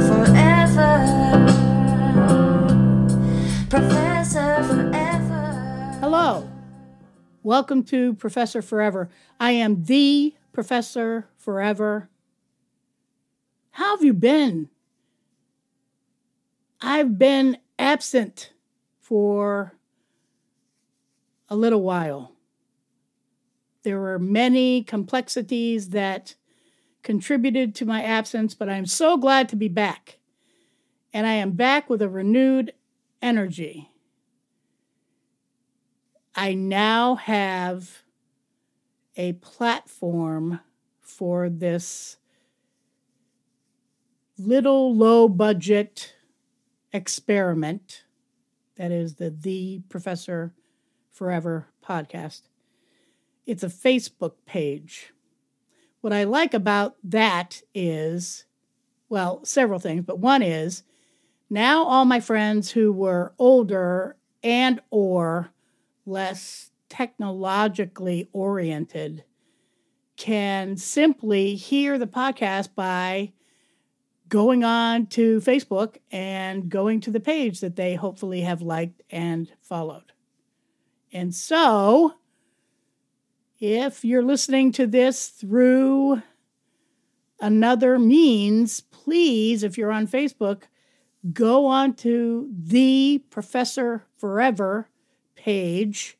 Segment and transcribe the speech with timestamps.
[0.00, 0.76] forever.
[3.68, 5.98] Professor forever.
[6.00, 6.48] Hello.
[7.42, 9.08] Welcome to Professor Forever.
[9.40, 12.08] I am the Professor Forever.
[13.72, 14.68] How have you been?
[16.80, 18.52] I've been absent
[19.00, 19.74] for
[21.48, 22.32] a little while.
[23.82, 26.36] There were many complexities that
[27.06, 30.18] contributed to my absence, but I'm so glad to be back.
[31.12, 32.72] And I am back with a renewed
[33.22, 33.92] energy.
[36.34, 38.02] I now have
[39.14, 40.58] a platform
[41.00, 42.16] for this
[44.36, 46.16] little low budget
[46.92, 48.02] experiment
[48.74, 50.54] that is the The Professor
[51.12, 52.48] Forever podcast.
[53.46, 55.12] It's a Facebook page.
[56.06, 58.44] What I like about that is,
[59.08, 60.84] well, several things, but one is
[61.50, 65.50] now all my friends who were older and or
[66.06, 69.24] less technologically oriented
[70.16, 73.32] can simply hear the podcast by
[74.28, 79.50] going on to Facebook and going to the page that they hopefully have liked and
[79.60, 80.12] followed.
[81.12, 82.14] And so,
[83.58, 86.22] if you're listening to this through
[87.40, 90.62] another means, please, if you're on Facebook,
[91.32, 94.88] go on to the Professor Forever
[95.34, 96.16] page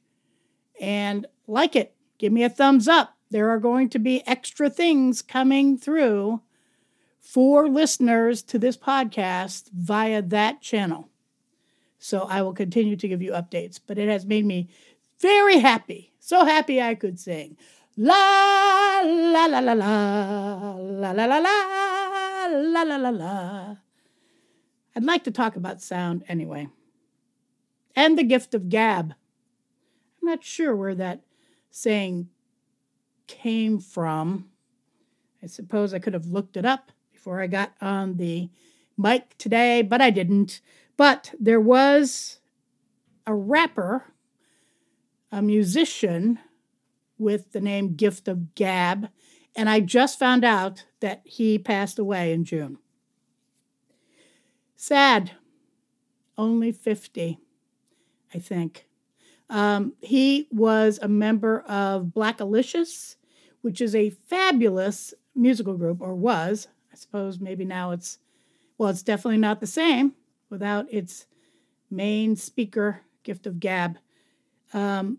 [0.81, 1.95] and like it.
[2.19, 3.17] Give me a thumbs up.
[3.31, 6.41] There are going to be extra things coming through
[7.21, 11.09] for listeners to this podcast via that channel.
[11.99, 14.69] So I will continue to give you updates, but it has made me
[15.21, 16.13] very happy.
[16.19, 17.57] So happy I could sing.
[17.97, 23.77] La la la la la la la la la la la la la.
[24.95, 26.69] I'd like to talk about sound anyway.
[27.95, 29.15] And the gift of gab.
[30.21, 31.21] I'm not sure where that
[31.71, 32.29] saying
[33.27, 34.51] came from.
[35.43, 38.51] I suppose I could have looked it up before I got on the
[38.97, 40.61] mic today, but I didn't.
[40.97, 42.39] But there was
[43.27, 44.05] a rapper,
[45.31, 46.39] a musician
[47.19, 49.09] with the name Gift of Gab,
[49.57, 52.79] and I just found out that he passed away in June.
[54.77, 55.33] Sad.
[56.39, 57.39] Only 50,
[58.35, 58.87] I think.
[59.49, 63.17] Um, he was a member of Blackalicious,
[63.63, 66.69] which is a fabulous musical group, or was.
[66.93, 68.19] I suppose maybe now it's,
[68.77, 70.15] well, it's definitely not the same
[70.51, 71.27] without its
[71.91, 73.99] main speaker, Gift of Gab.
[74.77, 75.19] Um,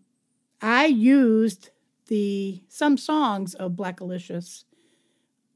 [0.61, 1.71] I used
[2.07, 4.65] the some songs of Blackalicious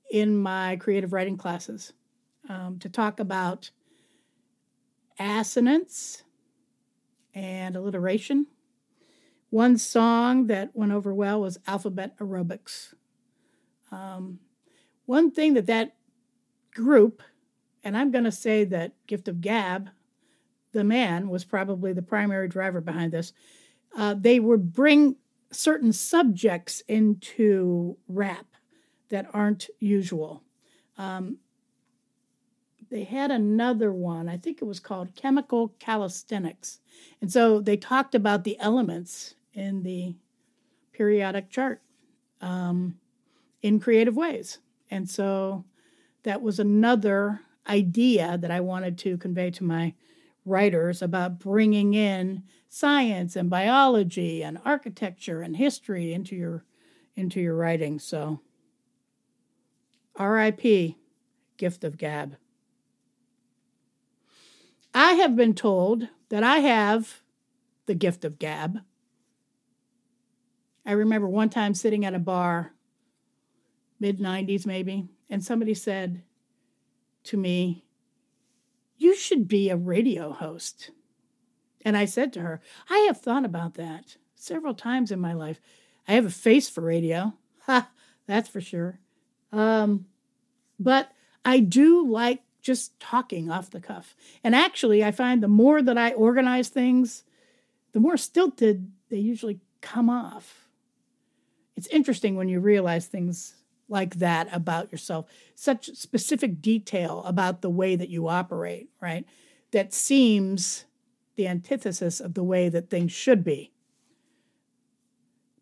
[0.09, 1.93] in my creative writing classes
[2.49, 3.69] um, to talk about
[5.19, 6.23] assonance
[7.35, 8.47] and alliteration.
[9.51, 12.95] One song that went over well was Alphabet Aerobics.
[13.91, 14.39] Um,
[15.05, 15.95] one thing that that
[16.73, 17.21] group,
[17.83, 19.89] and I'm going to say that Gift of Gab,
[20.71, 23.31] the man, was probably the primary driver behind this.
[23.95, 25.15] Uh, they would bring
[25.51, 28.45] certain subjects into rap
[29.09, 30.43] that aren't usual.
[30.97, 31.37] Um,
[32.89, 36.79] they had another one, I think it was called Chemical Calisthenics.
[37.21, 40.15] And so they talked about the elements in the
[40.91, 41.81] periodic chart
[42.41, 42.97] um,
[43.61, 44.59] in creative ways.
[44.89, 45.63] And so
[46.23, 49.93] that was another idea that I wanted to convey to my
[50.45, 56.65] writers about bringing in science and biology and architecture and history into your
[57.15, 57.99] into your writing.
[57.99, 58.39] So
[60.17, 60.95] RIP
[61.57, 62.37] Gift of Gab.
[64.93, 67.21] I have been told that I have
[67.85, 68.79] the gift of gab.
[70.85, 72.73] I remember one time sitting at a bar,
[73.99, 76.23] mid 90s maybe, and somebody said
[77.25, 77.85] to me,
[79.01, 80.91] You should be a radio host.
[81.83, 85.59] And I said to her, I have thought about that several times in my life.
[86.07, 87.33] I have a face for radio.
[87.65, 87.89] Ha,
[88.27, 88.99] that's for sure.
[89.51, 90.05] Um,
[90.79, 91.11] but
[91.43, 94.15] I do like just talking off the cuff.
[94.43, 97.23] And actually, I find the more that I organize things,
[97.93, 100.67] the more stilted they usually come off.
[101.75, 103.55] It's interesting when you realize things
[103.91, 109.25] like that about yourself, such specific detail about the way that you operate, right?
[109.71, 110.85] That seems
[111.35, 113.73] the antithesis of the way that things should be.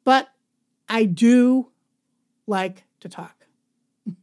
[0.04, 0.30] But
[0.88, 1.72] I do
[2.48, 3.48] like to talk.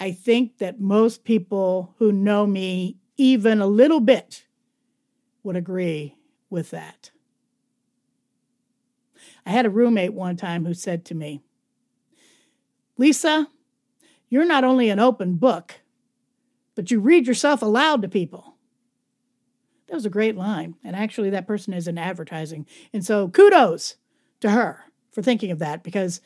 [0.00, 4.44] I think that most people who know me even a little bit
[5.42, 6.16] would agree
[6.50, 7.10] with that.
[9.44, 11.40] I had a roommate one time who said to me,
[12.98, 13.48] Lisa,
[14.28, 15.80] you're not only an open book,
[16.74, 18.56] but you read yourself aloud to people.
[19.86, 20.74] That was a great line.
[20.84, 22.66] And actually, that person is in advertising.
[22.92, 23.96] And so kudos
[24.40, 26.20] to her for thinking of that because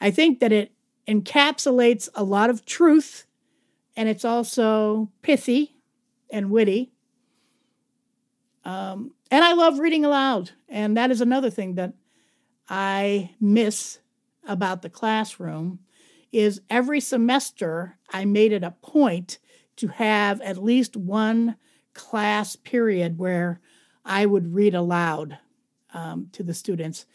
[0.00, 0.72] I think that it
[1.08, 3.26] encapsulates a lot of truth
[3.96, 5.76] and it's also pithy
[6.30, 6.92] and witty.
[8.64, 10.52] Um, and I love reading aloud.
[10.68, 11.94] And that is another thing that
[12.68, 13.98] I miss
[14.46, 15.80] about the classroom
[16.32, 19.38] is every semester I made it a point
[19.76, 21.56] to have at least one
[21.94, 23.60] class period where
[24.04, 25.38] I would read aloud
[25.92, 27.06] um, to the students.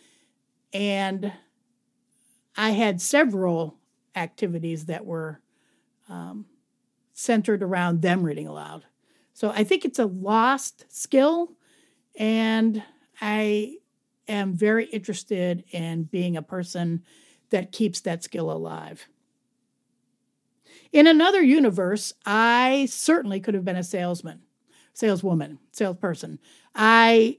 [0.74, 1.34] And
[2.56, 3.78] I had several
[4.16, 5.42] activities that were
[6.10, 6.46] um,
[7.14, 8.86] centered around them reading aloud.
[9.34, 11.54] So I think it's a lost skill,
[12.18, 12.84] and
[13.20, 13.78] I
[14.28, 17.04] am very interested in being a person
[17.54, 19.08] that keeps that skill alive.
[20.92, 24.42] In another universe, I certainly could have been a salesman,
[24.94, 26.40] saleswoman, salesperson.
[26.74, 27.38] I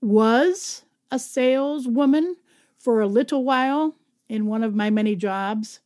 [0.00, 2.36] was a saleswoman
[2.78, 3.96] for a little while
[4.28, 5.80] in one of my many jobs.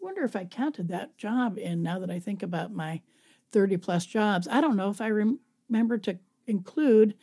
[0.00, 3.02] I wonder if I counted that job in now that I think about my
[3.50, 4.48] 30 plus jobs.
[4.50, 7.14] I don't know if I rem- remember to include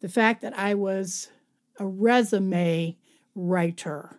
[0.00, 1.28] the fact that I was
[1.78, 2.96] a resume
[3.36, 4.18] writer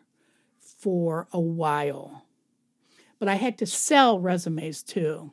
[0.78, 2.26] for a while.
[3.20, 5.32] But I had to sell resumes too.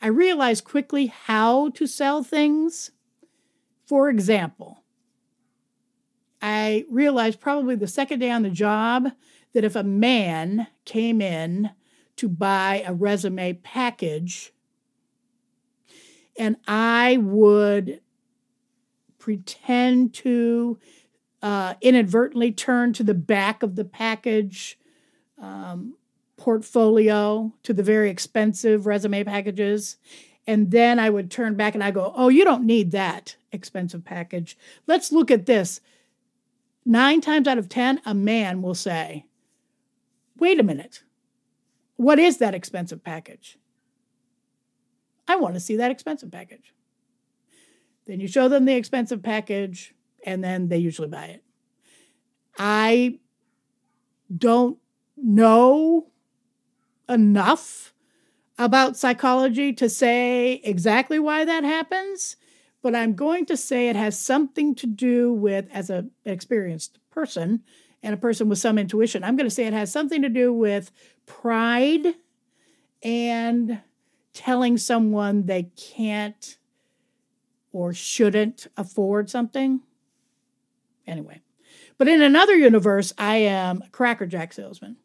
[0.00, 2.92] I realized quickly how to sell things.
[3.84, 4.82] For example,
[6.40, 9.10] I realized probably the second day on the job
[9.52, 11.70] that if a man came in
[12.16, 14.52] to buy a resume package
[16.36, 18.00] and I would
[19.18, 20.78] pretend to
[21.42, 24.78] uh, inadvertently turn to the back of the package
[25.40, 25.96] um,
[26.36, 29.96] portfolio to the very expensive resume packages.
[30.46, 34.04] And then I would turn back and I go, Oh, you don't need that expensive
[34.04, 34.56] package.
[34.86, 35.80] Let's look at this.
[36.84, 39.26] Nine times out of 10, a man will say,
[40.38, 41.02] Wait a minute.
[41.96, 43.58] What is that expensive package?
[45.28, 46.74] I want to see that expensive package.
[48.06, 51.42] Then you show them the expensive package and then they usually buy it.
[52.58, 53.18] I
[54.36, 54.78] don't
[55.16, 56.08] know
[57.08, 57.92] enough
[58.58, 62.36] about psychology to say exactly why that happens,
[62.82, 67.62] but I'm going to say it has something to do with, as an experienced person
[68.02, 70.52] and a person with some intuition, I'm going to say it has something to do
[70.52, 70.90] with
[71.26, 72.14] pride
[73.02, 73.80] and
[74.32, 76.56] telling someone they can't
[77.72, 79.80] or shouldn't afford something.
[81.06, 81.40] Anyway,
[81.98, 84.96] but in another universe, I am a Cracker Jack salesman.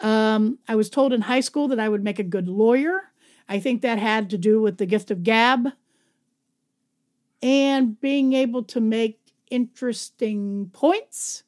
[0.00, 3.12] Um, I was told in high school that I would make a good lawyer.
[3.48, 5.68] I think that had to do with the gift of gab
[7.42, 11.42] and being able to make interesting points.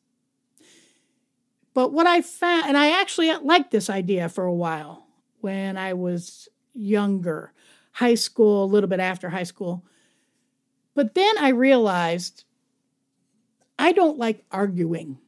[1.74, 5.06] But what I found, and I actually liked this idea for a while
[5.40, 7.52] when I was younger,
[7.92, 9.84] high school, a little bit after high school.
[10.94, 12.44] But then I realized
[13.78, 15.18] I don't like arguing.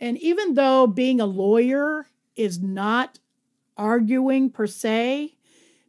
[0.00, 2.06] And even though being a lawyer
[2.36, 3.18] is not
[3.76, 5.34] arguing per se,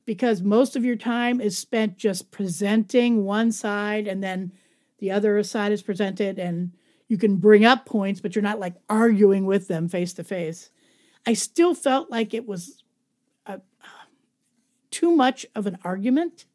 [0.06, 4.52] because most of your time is spent just presenting one side and then
[4.98, 6.74] the other side is presented, and
[7.08, 10.72] you can bring up points, but you're not like arguing with them face to face.
[11.26, 12.84] I still felt like it was
[13.46, 13.62] a,
[14.92, 16.46] too much of an argument.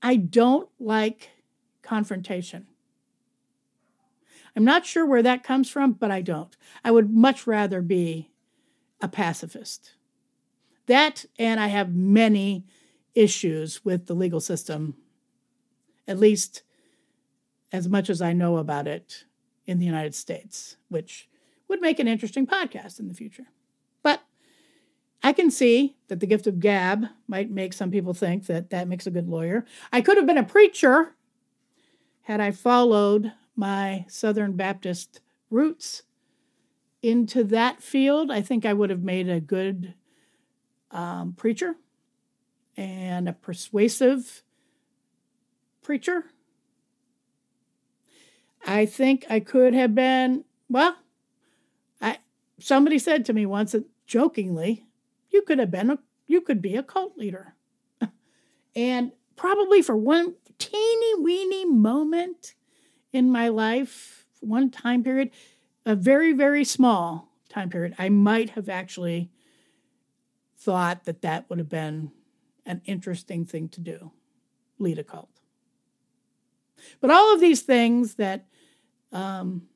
[0.00, 1.30] I don't like
[1.82, 2.66] confrontation.
[4.54, 6.56] I'm not sure where that comes from, but I don't.
[6.84, 8.30] I would much rather be
[9.00, 9.92] a pacifist.
[10.86, 12.66] That, and I have many
[13.14, 14.96] issues with the legal system,
[16.06, 16.62] at least
[17.72, 19.24] as much as I know about it
[19.66, 21.28] in the United States, which
[21.68, 23.46] would make an interesting podcast in the future.
[24.02, 24.22] But
[25.22, 28.88] I can see that the gift of gab might make some people think that that
[28.88, 29.64] makes a good lawyer.
[29.92, 31.14] I could have been a preacher
[32.22, 36.02] had I followed my Southern Baptist roots
[37.02, 38.30] into that field.
[38.30, 39.94] I think I would have made a good
[40.90, 41.76] um, preacher
[42.76, 44.42] and a persuasive
[45.82, 46.24] preacher.
[48.64, 50.96] I think I could have been, well,
[52.00, 52.18] I
[52.60, 53.74] somebody said to me once
[54.06, 54.86] jokingly,
[55.30, 57.54] you could have been a you could be a cult leader.
[58.76, 62.54] and probably for one teeny weeny moment
[63.12, 65.30] in my life, one time period,
[65.84, 69.30] a very, very small time period, I might have actually
[70.56, 72.12] thought that that would have been
[72.64, 74.12] an interesting thing to do
[74.78, 75.28] lead a cult.
[77.00, 78.46] But all of these things that
[79.12, 79.68] um,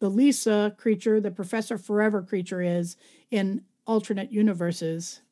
[0.00, 2.96] the Lisa creature, the Professor Forever creature is
[3.30, 5.22] in alternate universes,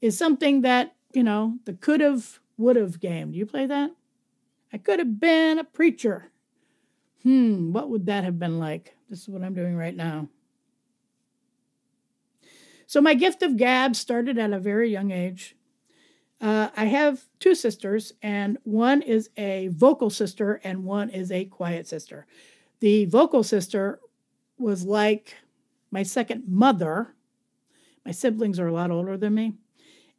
[0.00, 3.32] is something that, you know, the could have, would have game.
[3.32, 3.90] Do you play that?
[4.72, 6.32] I could have been a preacher.
[7.26, 8.94] Hmm, what would that have been like?
[9.10, 10.28] This is what I'm doing right now.
[12.86, 15.56] So, my gift of gab started at a very young age.
[16.40, 21.46] Uh, I have two sisters, and one is a vocal sister, and one is a
[21.46, 22.26] quiet sister.
[22.80, 24.00] The vocal sister
[24.58, 25.34] was like
[25.90, 27.14] my second mother.
[28.04, 29.54] My siblings are a lot older than me.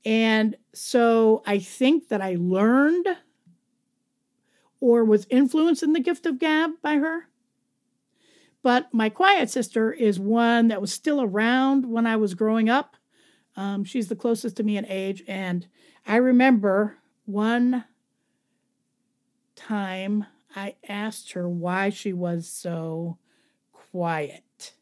[0.06, 3.08] And so I think that I learned
[4.80, 7.28] or was influenced in the gift of gab by her.
[8.64, 12.98] But my quiet sister is one that was still around when I was growing up.
[13.56, 15.24] Um, she's the closest to me in age.
[15.28, 15.68] And
[16.06, 17.86] I remember one
[19.56, 23.18] time I asked her why she was so
[23.72, 24.74] quiet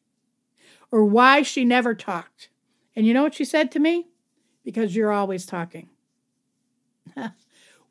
[0.92, 2.50] or why she never talked.
[2.96, 4.08] And you know what she said to me?
[4.64, 5.90] Because you're always talking.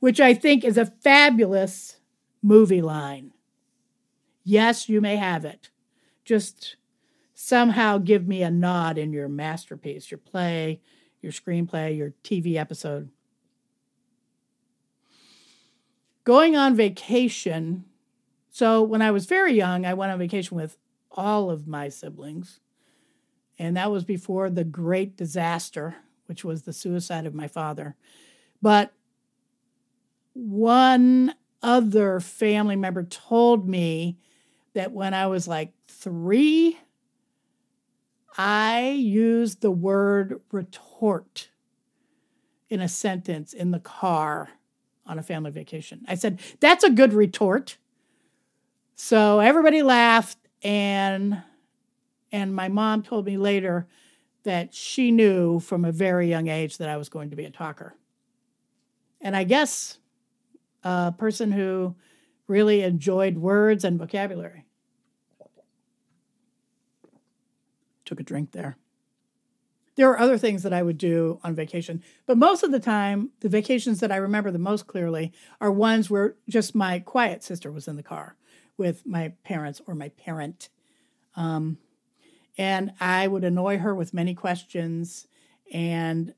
[0.00, 1.93] Which I think is a fabulous
[2.44, 3.32] movie line.
[4.44, 5.70] Yes, you may have it.
[6.24, 6.76] Just
[7.32, 10.80] somehow give me a nod in your masterpiece, your play,
[11.22, 13.08] your screenplay, your TV episode.
[16.24, 17.86] Going on vacation.
[18.50, 20.76] So, when I was very young, I went on vacation with
[21.10, 22.60] all of my siblings.
[23.58, 25.96] And that was before the great disaster,
[26.26, 27.96] which was the suicide of my father.
[28.60, 28.92] But
[30.34, 31.34] one
[31.64, 34.18] other family member told me
[34.74, 36.78] that when I was like three,
[38.36, 41.48] I used the word retort
[42.68, 44.50] in a sentence in the car
[45.06, 46.04] on a family vacation.
[46.06, 47.78] I said, That's a good retort.
[48.94, 51.42] So everybody laughed and
[52.30, 53.86] and my mom told me later
[54.42, 57.50] that she knew from a very young age that I was going to be a
[57.50, 57.94] talker.
[59.20, 59.98] And I guess
[60.84, 61.96] a person who
[62.46, 64.64] really enjoyed words and vocabulary.
[68.04, 68.76] Took a drink there.
[69.96, 73.30] There are other things that I would do on vacation, but most of the time,
[73.40, 77.70] the vacations that I remember the most clearly are ones where just my quiet sister
[77.70, 78.36] was in the car
[78.76, 80.68] with my parents or my parent.
[81.36, 81.78] Um,
[82.58, 85.26] and I would annoy her with many questions.
[85.72, 86.34] And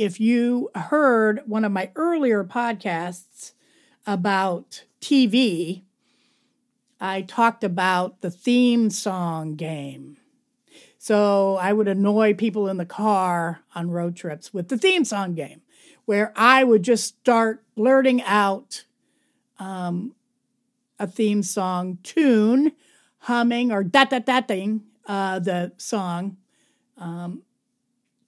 [0.00, 3.52] if you heard one of my earlier podcasts
[4.06, 5.82] about TV,
[6.98, 10.16] I talked about the theme song game.
[10.96, 15.34] So I would annoy people in the car on road trips with the theme song
[15.34, 15.60] game,
[16.06, 18.84] where I would just start blurting out
[19.58, 20.14] um,
[20.98, 22.72] a theme song tune,
[23.18, 26.38] humming or da da da thing, uh, the song,
[26.96, 27.42] um,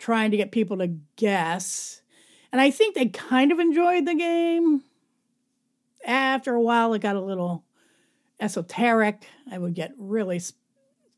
[0.02, 2.02] trying to get people to guess.
[2.50, 4.82] And I think they kind of enjoyed the game.
[6.04, 7.62] After a while, it got a little
[8.40, 9.24] esoteric.
[9.48, 10.40] I would get really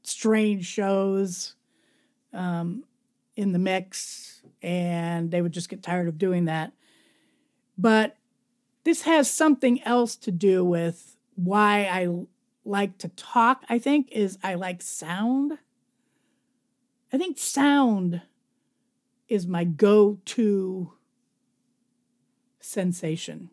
[0.03, 1.55] strange shows
[2.35, 2.85] um,
[3.37, 6.75] in the mix, and they would just get tired of doing that.
[7.79, 8.19] But
[8.85, 12.27] this has something else to do with why I
[12.67, 15.57] like to talk, I think, is I like sound.
[17.11, 18.21] I think sound
[19.29, 20.93] is my go to
[22.61, 23.51] sensation,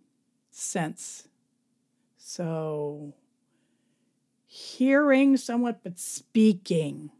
[0.49, 1.27] sense.
[2.17, 3.13] So,
[4.45, 7.11] hearing somewhat, but speaking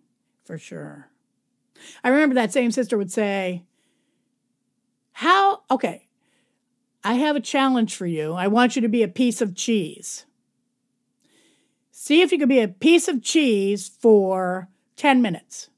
[0.44, 1.10] for sure.
[2.04, 3.64] I remember that same sister would say,
[5.14, 6.08] How, okay,
[7.04, 8.34] I have a challenge for you.
[8.34, 10.26] I want you to be a piece of cheese.
[11.92, 15.70] See if you could be a piece of cheese for 10 minutes.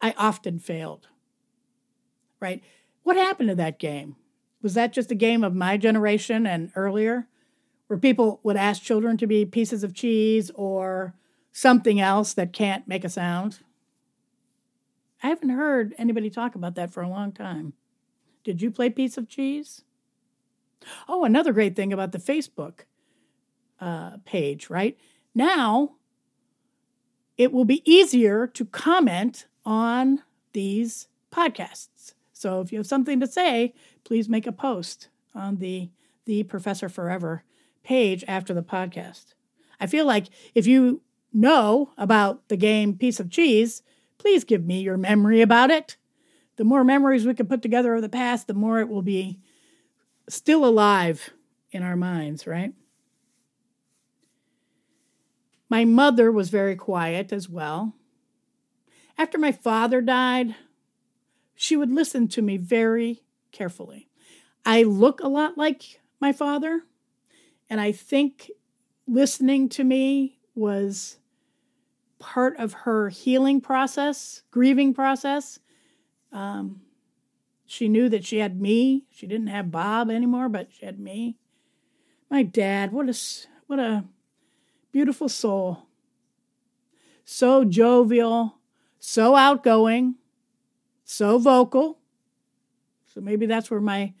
[0.00, 1.08] I often failed.
[2.40, 2.62] Right?
[3.02, 4.16] What happened to that game?
[4.62, 7.26] Was that just a game of my generation and earlier?
[7.86, 11.14] Where people would ask children to be pieces of cheese or
[11.52, 13.60] something else that can't make a sound?
[15.22, 17.72] I haven't heard anybody talk about that for a long time.
[18.44, 19.82] Did you play piece of cheese?
[21.08, 22.80] Oh, another great thing about the Facebook
[23.80, 24.96] uh, page, right?
[25.34, 25.96] Now
[27.36, 30.22] it will be easier to comment on
[30.54, 32.14] these podcasts.
[32.32, 35.90] So if you have something to say, please make a post on the
[36.24, 37.44] the Professor Forever
[37.82, 39.34] page after the podcast.
[39.78, 41.02] I feel like if you
[41.34, 43.82] know about the game Piece of Cheese,
[44.16, 45.96] please give me your memory about it.
[46.56, 49.38] The more memories we can put together of the past, the more it will be
[50.30, 51.30] still alive
[51.72, 52.72] in our minds, right?
[55.68, 57.94] My mother was very quiet as well.
[59.18, 60.54] After my father died,
[61.56, 64.08] she would listen to me very carefully.
[64.64, 66.84] I look a lot like my father,
[67.68, 68.50] and I think
[69.08, 71.18] listening to me was
[72.20, 75.58] part of her healing process, grieving process.
[76.32, 76.82] Um,
[77.66, 79.04] she knew that she had me.
[79.10, 81.38] She didn't have Bob anymore, but she had me.
[82.30, 83.18] My dad, what a
[83.66, 84.04] what a
[84.92, 85.86] beautiful soul.
[87.24, 88.57] So jovial,
[88.98, 90.16] so outgoing,
[91.04, 91.98] so vocal.
[93.06, 94.14] So maybe that's where my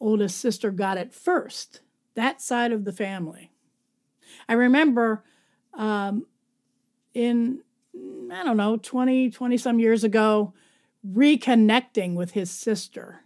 [0.00, 1.80] oldest sister got it first.
[2.14, 3.52] That side of the family.
[4.48, 5.24] I remember
[5.74, 6.26] um,
[7.14, 7.60] in,
[8.32, 10.54] I don't know, 20, 20 some years ago,
[11.06, 13.22] reconnecting with his sister.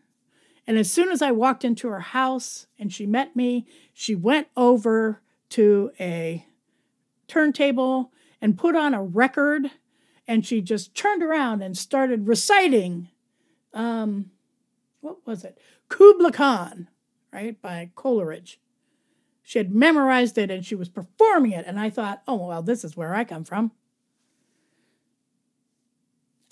[0.66, 4.48] And as soon as I walked into her house and she met me, she went
[4.56, 6.46] over to a
[7.26, 9.70] turntable and put on a record
[10.30, 13.08] and she just turned around and started reciting
[13.74, 14.30] um,
[15.00, 15.58] what was it?
[15.88, 16.88] Kubla Khan,
[17.32, 18.60] right, by Coleridge.
[19.42, 21.66] She had memorized it and she was performing it.
[21.66, 23.72] And I thought, oh, well, this is where I come from.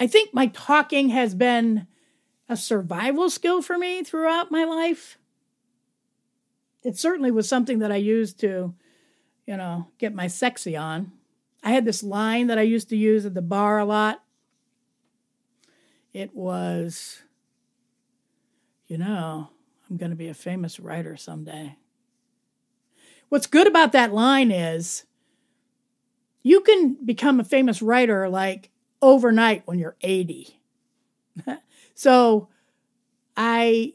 [0.00, 1.86] I think my talking has been
[2.48, 5.18] a survival skill for me throughout my life.
[6.82, 8.74] It certainly was something that I used to,
[9.46, 11.12] you know, get my sexy on.
[11.62, 14.22] I had this line that I used to use at the bar a lot.
[16.12, 17.22] It was,
[18.86, 19.50] you know,
[19.88, 21.76] I'm going to be a famous writer someday.
[23.28, 25.04] What's good about that line is
[26.42, 28.70] you can become a famous writer like
[29.02, 30.60] overnight when you're 80.
[31.94, 32.48] so
[33.36, 33.94] I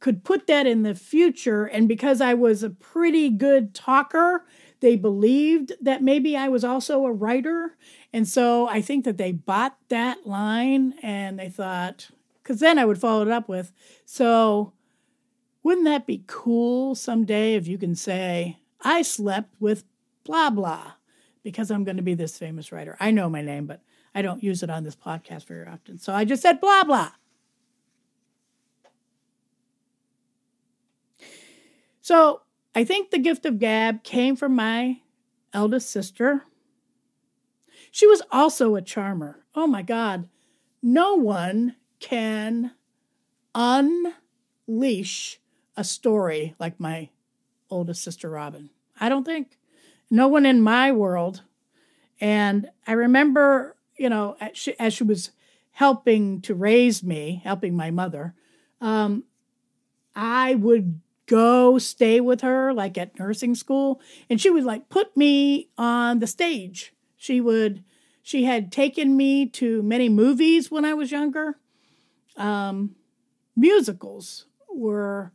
[0.00, 1.64] could put that in the future.
[1.64, 4.44] And because I was a pretty good talker,
[4.86, 7.76] they believed that maybe I was also a writer.
[8.12, 12.08] And so I think that they bought that line and they thought,
[12.40, 13.72] because then I would follow it up with,
[14.04, 14.74] so
[15.64, 19.82] wouldn't that be cool someday if you can say, I slept with
[20.22, 20.92] blah, blah,
[21.42, 22.96] because I'm going to be this famous writer?
[23.00, 23.82] I know my name, but
[24.14, 25.98] I don't use it on this podcast very often.
[25.98, 27.10] So I just said blah, blah.
[32.02, 32.42] So
[32.76, 35.00] I think the gift of gab came from my
[35.52, 36.44] eldest sister.
[37.90, 39.44] She was also a charmer.
[39.54, 40.28] Oh my God.
[40.82, 42.72] No one can
[43.54, 45.40] unleash
[45.76, 47.08] a story like my
[47.70, 48.70] oldest sister, Robin.
[49.00, 49.58] I don't think.
[50.10, 51.42] No one in my world.
[52.20, 55.30] And I remember you know, as she, as she was
[55.72, 58.34] helping to raise me, helping my mother,
[58.80, 59.24] um,
[60.14, 65.16] I would go stay with her, like at nursing school, and she would like put
[65.16, 66.92] me on the stage.
[67.16, 67.82] She would,
[68.22, 71.58] she had taken me to many movies when I was younger.
[72.36, 72.96] Um,
[73.56, 75.32] musicals were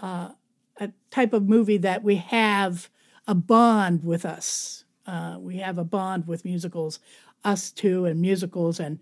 [0.00, 0.30] uh,
[0.78, 2.90] a type of movie that we have
[3.26, 4.84] a bond with us.
[5.06, 6.98] Uh, we have a bond with musicals
[7.46, 8.98] us two and musicals and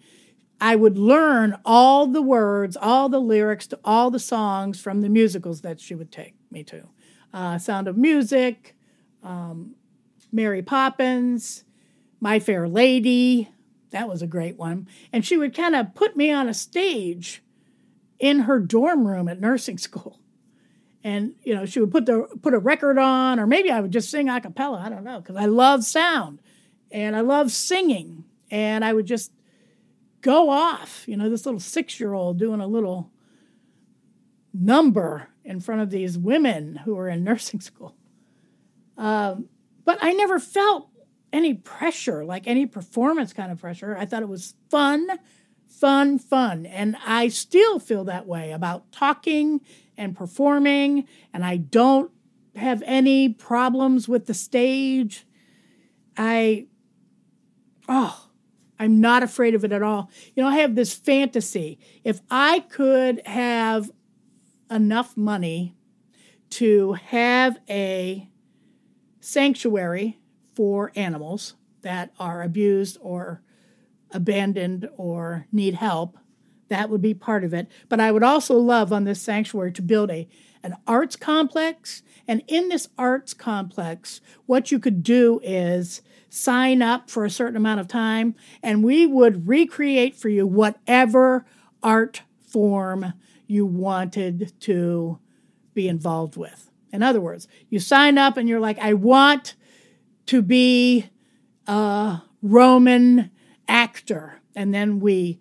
[0.64, 5.10] I would learn all the words, all the lyrics to all the songs from the
[5.10, 6.88] musicals that she would take me to.
[7.34, 8.74] Uh, Sound of Music,
[9.22, 9.74] um,
[10.32, 11.64] Mary Poppins,
[12.18, 13.50] My Fair Lady.
[13.90, 14.88] That was a great one.
[15.12, 17.42] And she would kind of put me on a stage
[18.18, 20.18] in her dorm room at nursing school.
[21.02, 23.92] And you know, she would put the put a record on, or maybe I would
[23.92, 24.80] just sing a cappella.
[24.82, 26.40] I don't know, because I love sound
[26.90, 29.30] and I love singing and I would just
[30.24, 33.12] go off, you know, this little six year old doing a little
[34.52, 37.94] number in front of these women who were in nursing school.
[38.96, 39.48] Um,
[39.84, 40.88] But I never felt
[41.30, 43.96] any pressure, like any performance kind of pressure.
[43.98, 45.06] I thought it was fun,
[45.68, 46.64] fun, fun.
[46.64, 49.60] And I still feel that way about talking
[49.96, 51.06] and performing.
[51.34, 52.10] And I don't
[52.56, 55.26] have any problems with the stage.
[56.16, 56.66] I,
[57.88, 58.23] oh,
[58.78, 60.10] I'm not afraid of it at all.
[60.34, 61.78] You know, I have this fantasy.
[62.02, 63.90] If I could have
[64.70, 65.76] enough money
[66.50, 68.28] to have a
[69.20, 70.18] sanctuary
[70.54, 73.42] for animals that are abused or
[74.10, 76.18] abandoned or need help,
[76.68, 77.68] that would be part of it.
[77.88, 80.28] But I would also love on this sanctuary to build a
[80.64, 82.02] an arts complex.
[82.26, 87.56] And in this arts complex, what you could do is sign up for a certain
[87.56, 91.44] amount of time, and we would recreate for you whatever
[91.82, 93.12] art form
[93.46, 95.18] you wanted to
[95.74, 96.70] be involved with.
[96.92, 99.54] In other words, you sign up and you're like, I want
[100.26, 101.10] to be
[101.66, 103.30] a Roman
[103.68, 104.40] actor.
[104.54, 105.40] And then we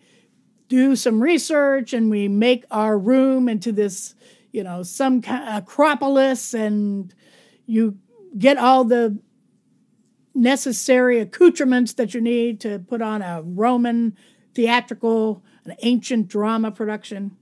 [0.67, 4.15] do some research and we make our room into this,
[4.53, 7.13] you know, some acropolis and
[7.65, 7.97] you
[8.37, 9.19] get all the
[10.33, 14.15] necessary accoutrements that you need to put on a Roman
[14.53, 17.35] theatrical, an ancient drama production.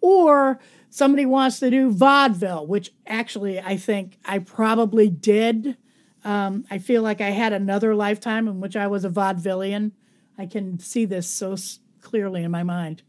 [0.00, 0.58] Or
[0.90, 5.76] somebody wants to do vaudeville, which actually I think I probably did.
[6.24, 9.92] Um, I feel like I had another lifetime in which I was a vaudevillian.
[10.38, 11.56] I can see this so
[12.00, 13.02] clearly in my mind.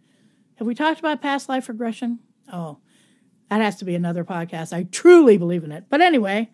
[0.56, 2.19] Have we talked about past life regression?
[2.52, 2.80] Oh,
[3.49, 4.73] that has to be another podcast.
[4.73, 5.85] I truly believe in it.
[5.89, 6.49] But anyway,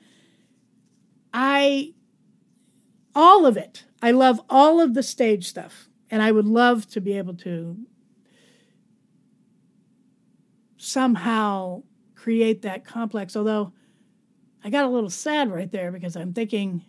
[1.33, 1.93] I,
[3.13, 5.89] all of it, I love all of the stage stuff.
[6.09, 7.77] And I would love to be able to
[10.77, 13.35] somehow create that complex.
[13.35, 13.73] Although
[14.63, 16.85] I got a little sad right there because I'm thinking,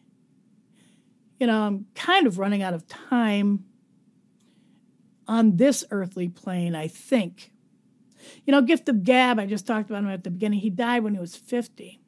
[1.40, 3.64] you know, I'm kind of running out of time
[5.26, 7.52] on this earthly plane, I think.
[8.44, 10.60] You know, Gift of Gab, I just talked about him at the beginning.
[10.60, 12.00] He died when he was 50.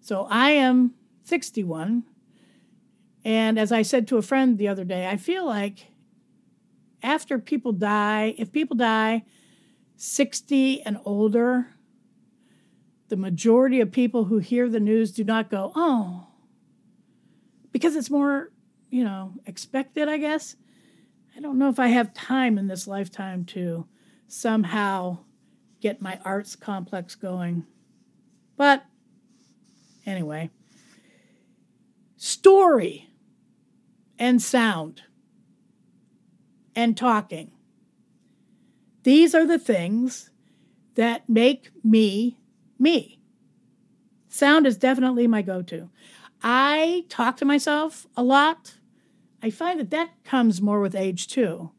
[0.00, 2.04] So I am 61.
[3.24, 5.88] And as I said to a friend the other day, I feel like
[7.02, 9.24] after people die, if people die
[9.96, 11.68] 60 and older,
[13.08, 16.28] the majority of people who hear the news do not go, oh,
[17.72, 18.50] because it's more,
[18.88, 20.56] you know, expected, I guess.
[21.36, 23.86] I don't know if I have time in this lifetime to
[24.30, 25.18] somehow
[25.80, 27.66] get my arts complex going.
[28.56, 28.84] But
[30.06, 30.50] anyway,
[32.16, 33.08] story
[34.18, 35.02] and sound
[36.76, 37.50] and talking
[39.02, 40.30] these are the things
[40.94, 42.38] that make me
[42.78, 43.18] me.
[44.28, 45.90] Sound is definitely my go to.
[46.42, 48.74] I talk to myself a lot.
[49.42, 51.70] I find that that comes more with age too.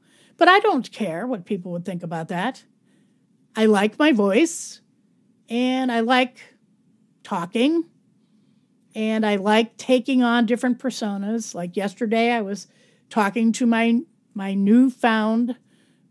[0.42, 2.64] But I don't care what people would think about that.
[3.56, 4.82] I like my voice
[5.48, 6.40] and I like
[7.22, 7.84] talking
[8.96, 11.54] and I like taking on different personas.
[11.54, 12.66] Like yesterday I was
[13.08, 14.00] talking to my
[14.34, 15.58] my newfound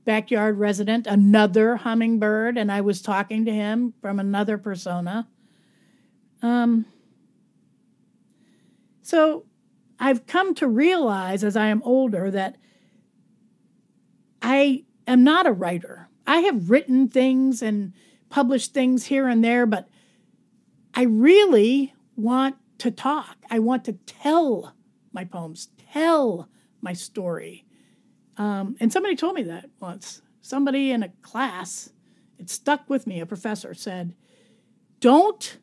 [0.05, 5.27] backyard resident, another hummingbird, and I was talking to him from another persona.
[6.41, 6.85] Um,
[9.03, 9.47] so
[9.99, 12.59] I've come to realize as I am older that
[14.43, 16.09] I am not a writer.
[16.27, 17.93] I have written things and
[18.29, 19.89] published things here and there, but
[20.95, 23.37] I really want to talk.
[23.51, 24.75] I want to tell
[25.13, 26.49] my poems, tell
[26.81, 27.65] my story.
[28.37, 30.23] Um, and somebody told me that once.
[30.41, 31.91] Somebody in a class,
[32.39, 33.21] it stuck with me.
[33.21, 34.15] A professor said,
[35.01, 35.59] Don't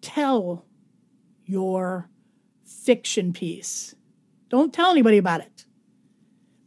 [0.00, 0.66] tell
[1.44, 2.10] your
[2.64, 3.94] fiction piece.
[4.48, 5.64] Don't tell anybody about it.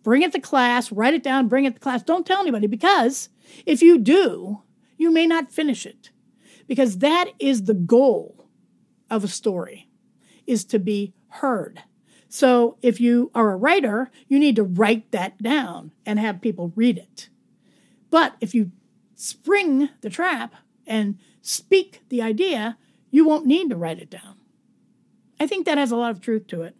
[0.03, 2.03] Bring it to class, write it down, bring it to class.
[2.03, 3.29] Don't tell anybody because
[3.65, 4.61] if you do,
[4.97, 6.09] you may not finish it.
[6.67, 8.47] Because that is the goal
[9.09, 9.89] of a story
[10.47, 11.83] is to be heard.
[12.29, 16.71] So if you are a writer, you need to write that down and have people
[16.75, 17.29] read it.
[18.09, 18.71] But if you
[19.15, 20.55] spring the trap
[20.87, 22.77] and speak the idea,
[23.09, 24.37] you won't need to write it down.
[25.39, 26.75] I think that has a lot of truth to it.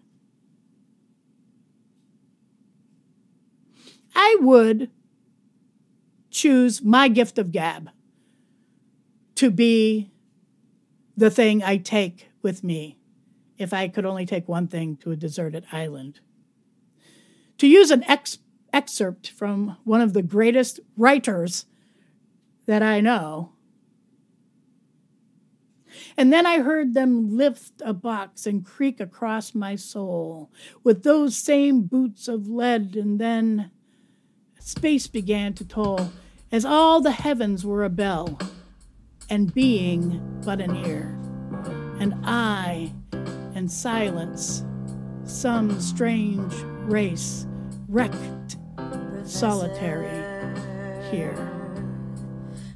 [4.15, 4.89] I would
[6.30, 7.89] choose my gift of gab
[9.36, 10.12] to be
[11.17, 12.97] the thing I take with me
[13.58, 16.19] if I could only take one thing to a deserted island.
[17.60, 18.39] To use an ex-
[18.74, 21.65] excerpt from one of the greatest writers
[22.65, 23.52] that I know,
[26.17, 30.52] And then I heard them lift a box and creak across my soul
[30.84, 33.71] with those same boots of lead, and then
[34.62, 36.12] space began to toll
[36.52, 38.38] as all the heavens were a bell,
[39.30, 41.17] and being but an ear,
[42.00, 42.91] and I
[43.56, 44.63] and silence,
[45.24, 46.54] some strange
[46.86, 47.47] race
[47.88, 48.58] wrecked,
[49.24, 50.10] solitary
[51.10, 51.36] here.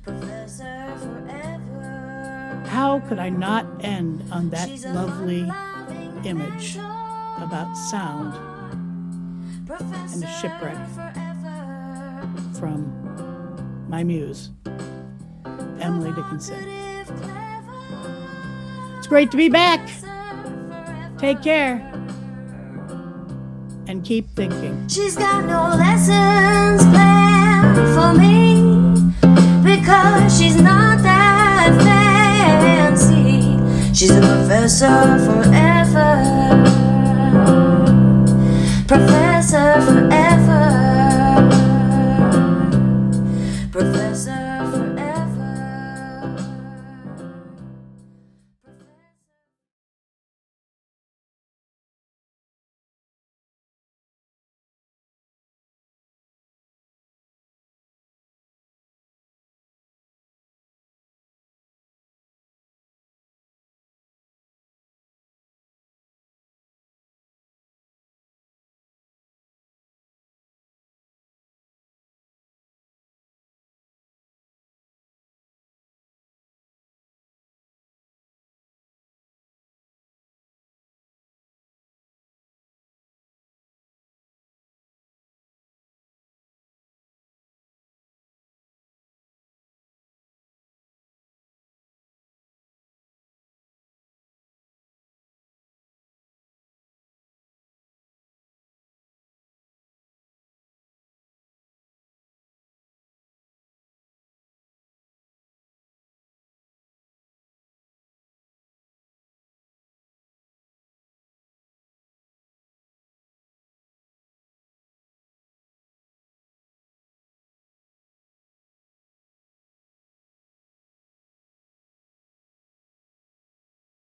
[0.04, 2.64] Professor forever.
[2.68, 5.52] How could I not end on that lovely
[6.24, 8.34] image about sound
[9.66, 10.78] Professor shipwreck.
[12.66, 14.50] From my muse,
[15.80, 16.68] Emily Dickinson?
[18.98, 19.88] It's great to be back.
[21.20, 21.76] Take care
[23.88, 24.88] and keep thinking.
[24.88, 28.64] She's got no lessons planned for me
[29.62, 33.60] because she's not that fancy.
[33.94, 36.10] She's a professor forever.
[38.88, 40.55] Professor forever.